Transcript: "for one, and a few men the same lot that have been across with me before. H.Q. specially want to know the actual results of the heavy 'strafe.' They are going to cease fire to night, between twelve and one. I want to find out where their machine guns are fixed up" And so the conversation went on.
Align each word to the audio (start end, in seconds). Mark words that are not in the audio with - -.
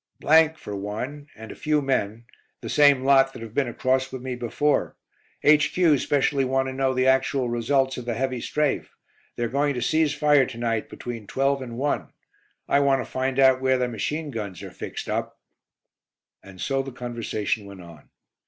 "for 0.57 0.75
one, 0.75 1.27
and 1.35 1.51
a 1.51 1.55
few 1.55 1.79
men 1.79 2.25
the 2.61 2.69
same 2.69 3.03
lot 3.03 3.31
that 3.33 3.41
have 3.43 3.53
been 3.53 3.67
across 3.67 4.11
with 4.11 4.19
me 4.23 4.33
before. 4.35 4.97
H.Q. 5.43 5.99
specially 5.99 6.43
want 6.43 6.67
to 6.67 6.73
know 6.73 6.95
the 6.95 7.05
actual 7.05 7.49
results 7.49 7.97
of 7.97 8.05
the 8.05 8.15
heavy 8.15 8.41
'strafe.' 8.41 8.95
They 9.35 9.43
are 9.43 9.47
going 9.47 9.75
to 9.75 9.81
cease 9.83 10.11
fire 10.11 10.47
to 10.47 10.57
night, 10.57 10.89
between 10.89 11.27
twelve 11.27 11.61
and 11.61 11.77
one. 11.77 12.13
I 12.67 12.79
want 12.79 12.99
to 13.01 13.05
find 13.05 13.37
out 13.37 13.61
where 13.61 13.77
their 13.77 13.87
machine 13.89 14.31
guns 14.31 14.63
are 14.63 14.71
fixed 14.71 15.07
up" 15.07 15.39
And 16.43 16.59
so 16.59 16.81
the 16.81 16.91
conversation 16.91 17.67
went 17.67 17.83
on. 17.83 18.09